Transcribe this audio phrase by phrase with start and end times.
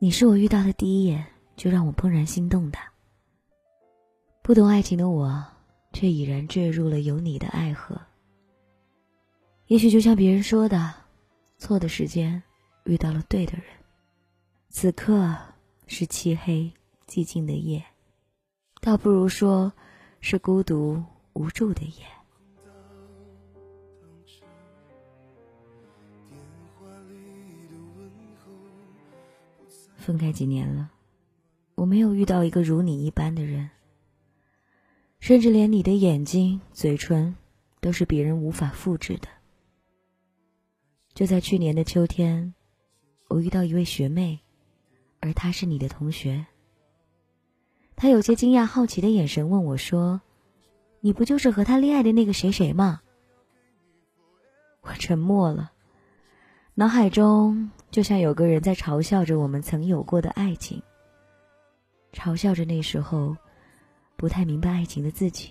[0.00, 1.26] 你是我遇到的第一眼
[1.56, 2.78] 就让我怦然心动的。
[4.42, 5.44] 不懂爱情的我，
[5.92, 8.00] 却已然坠入了有你的爱河。
[9.66, 10.94] 也许就像别人说的，
[11.58, 12.40] 错的时间
[12.84, 13.64] 遇到了对的人，
[14.70, 15.36] 此刻
[15.88, 16.72] 是漆黑
[17.08, 17.84] 寂静的夜，
[18.80, 19.72] 倒不如说
[20.20, 22.06] 是孤独无助的夜。
[30.08, 30.90] 分开几年了，
[31.74, 33.68] 我没有遇到一个如你一般的人，
[35.20, 37.36] 甚至连你的眼睛、嘴唇，
[37.82, 39.28] 都是别人无法复制的。
[41.12, 42.54] 就在去年的秋天，
[43.28, 44.40] 我遇到一位学妹，
[45.20, 46.46] 而她是你的同学。
[47.94, 50.22] 她有些惊讶、好奇的眼神问我说
[51.00, 53.02] ：“你不就是和他恋爱的那个谁谁吗？”
[54.80, 55.70] 我沉默了，
[56.78, 57.68] 脑海中。
[57.90, 60.80] 就像有个人在嘲笑着我们曾有过的爱情，
[62.12, 63.36] 嘲笑着那时候
[64.14, 65.50] 不太明白爱情的自己。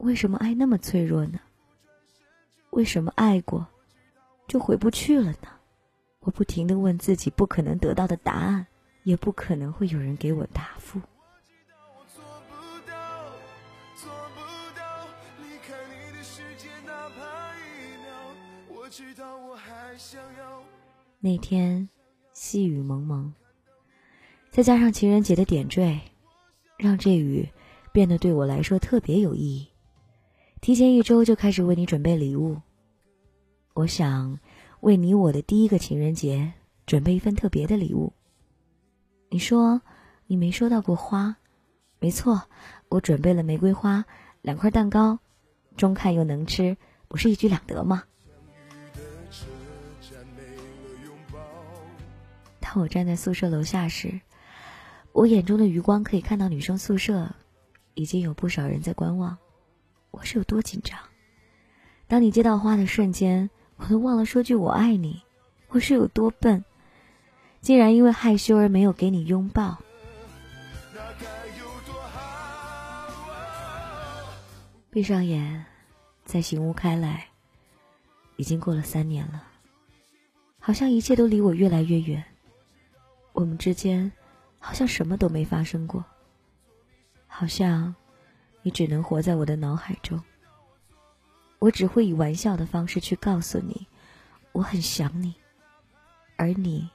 [0.00, 1.40] 为什么爱那么脆弱呢？
[2.72, 3.66] 为什么爱过
[4.46, 5.48] 就回不去了呢？
[6.20, 8.66] 我不停的问自己不可能得到的答案，
[9.04, 11.00] 也不可能会有人给我答复。
[21.20, 21.88] 那天，
[22.32, 23.32] 细雨蒙蒙，
[24.50, 26.00] 再加上情人节的点缀，
[26.76, 27.48] 让这雨
[27.92, 29.68] 变得对我来说特别有意义。
[30.60, 32.60] 提前一周就开始为你准备礼物，
[33.74, 34.38] 我想
[34.80, 36.52] 为你我的第一个情人节
[36.86, 38.12] 准备一份特别的礼物。
[39.28, 39.80] 你说
[40.26, 41.36] 你没收到过花，
[42.00, 42.42] 没错，
[42.88, 44.04] 我准备了玫瑰花、
[44.40, 45.18] 两块蛋糕，
[45.76, 46.76] 中看又能吃，
[47.08, 48.04] 不是一举两得吗？
[52.72, 54.18] 当我站在宿舍楼下时，
[55.12, 57.30] 我眼中的余光可以看到女生宿舍
[57.92, 59.36] 已经有不少人在观望。
[60.10, 60.98] 我是有多紧张？
[62.08, 65.22] 当你接到花的瞬间，我都忘了说句“我爱你”。
[65.68, 66.64] 我是有多笨，
[67.60, 69.76] 竟然因为害羞而没有给你拥抱。
[74.88, 75.62] 闭上眼，
[76.24, 77.26] 再醒悟开来，
[78.36, 79.42] 已经过了三年了，
[80.58, 82.24] 好像一切都离我越来越远。
[83.32, 84.12] 我们之间，
[84.58, 86.04] 好像什么都没发生过。
[87.26, 87.94] 好像，
[88.62, 90.22] 你只能活在我的脑海中。
[91.58, 93.86] 我只会以玩笑的方式去告诉你，
[94.52, 95.34] 我很想你，
[96.36, 96.90] 而你，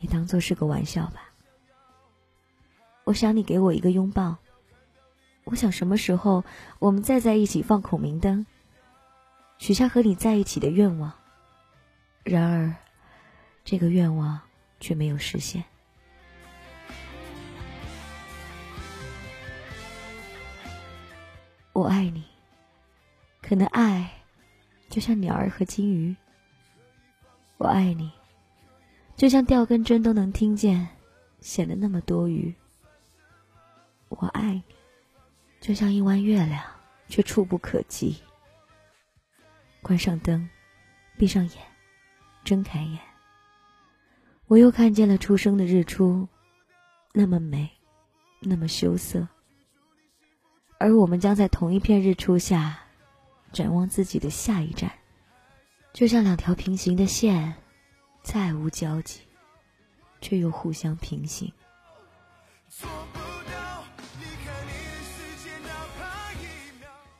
[0.00, 1.32] 也当做是个玩笑吧。
[3.04, 4.36] 我想你给我一个拥抱。
[5.44, 6.44] 我想什么时候
[6.78, 8.44] 我们再在一起放孔明灯，
[9.56, 11.12] 许下和你在一起的愿望。
[12.24, 12.74] 然而，
[13.64, 14.38] 这个愿望
[14.80, 15.64] 却没有实现。
[21.78, 22.24] 我爱你，
[23.40, 24.10] 可能爱
[24.88, 26.16] 就像鸟儿和金鱼。
[27.56, 28.10] 我爱你，
[29.14, 30.88] 就像掉根针都能听见，
[31.38, 32.52] 显得那么多余。
[34.08, 34.64] 我爱你，
[35.60, 36.60] 就像一弯月亮，
[37.06, 38.20] 却触不可及。
[39.80, 40.50] 关上灯，
[41.16, 41.58] 闭上眼，
[42.42, 42.98] 睁开眼，
[44.48, 46.26] 我又看见了初升的日出，
[47.12, 47.70] 那么美，
[48.40, 49.28] 那么羞涩。
[50.80, 52.78] 而我们将在同一片日出下，
[53.52, 54.88] 展望自己的下一站，
[55.92, 57.52] 就像两条平行的线，
[58.22, 59.20] 再无交集，
[60.20, 61.52] 却又互相平行。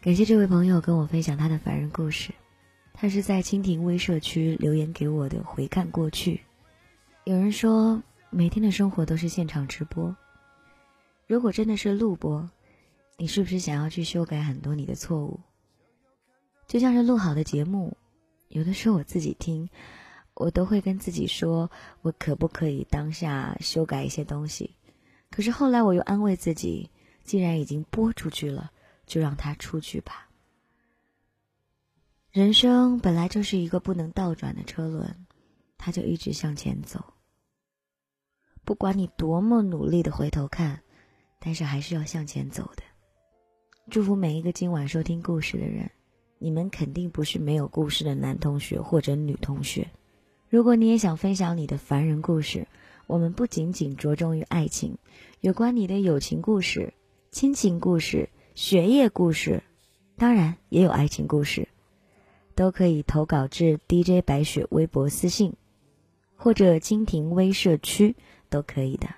[0.00, 2.34] 感谢这位朋友跟我分享他的凡人故事，
[2.92, 5.40] 他是在蜻蜓微社区留言给我的。
[5.44, 6.40] 回看过去，
[7.22, 10.14] 有人说每天的生活都是现场直播，
[11.28, 12.50] 如果真的是录播。
[13.16, 15.38] 你是不是想要去修改很多你的错误？
[16.66, 17.96] 就像是录好的节目，
[18.48, 19.68] 有的时候我自己听，
[20.34, 21.70] 我都会跟自己说，
[22.02, 24.74] 我可不可以当下修改一些东西？
[25.30, 26.90] 可是后来我又安慰自己，
[27.22, 28.70] 既然已经播出去了，
[29.06, 30.28] 就让它出去吧。
[32.30, 35.26] 人生本来就是一个不能倒转的车轮，
[35.76, 37.04] 它就一直向前走。
[38.64, 40.82] 不管你多么努力的回头看，
[41.38, 42.82] 但是还是要向前走的。
[43.90, 45.90] 祝福每一个今晚收听故事的人，
[46.38, 49.90] 你们肯定不是没有故事的男同学或者女同学。
[50.48, 52.66] 如果你也想分享你的凡人故事，
[53.06, 54.96] 我们不仅仅着重于爱情，
[55.40, 56.94] 有关你的友情故事、
[57.30, 59.62] 亲情故事、学业故事，
[60.16, 61.68] 当然也有爱情故事，
[62.54, 65.52] 都可以投稿至 DJ 白雪微博私信，
[66.36, 68.16] 或者蜻蜓微社区。
[68.50, 69.08] 都可以的，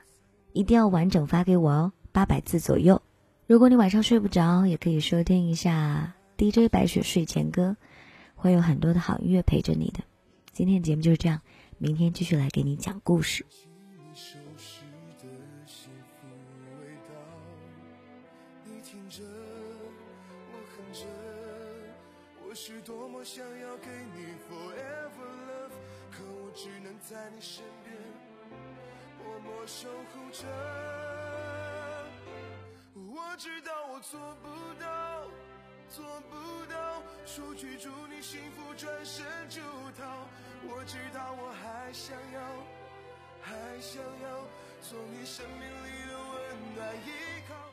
[0.54, 3.02] 一定要完整发给我哦，八百字左右。
[3.46, 7.76] 如果你晚上睡不着，也可以收听一下 DJ 白雪睡前歌，
[8.34, 10.00] 会有很多的好音乐陪着你的。
[10.50, 11.40] 今天的节目就是这样，
[11.78, 13.46] 明天继续来给你讲故事。
[22.58, 25.70] 是多么想要给你 forever love，
[26.10, 27.94] 可我只能在你身边
[29.22, 31.45] 默默守护着。
[33.36, 34.48] 知道我做不
[34.80, 35.22] 到，
[35.90, 39.60] 做不到，说句祝你幸福，转身就
[39.98, 40.26] 逃。
[40.68, 42.40] 我知道我还想要，
[43.42, 44.40] 还想要
[44.80, 47.65] 做你生命里的温暖依靠。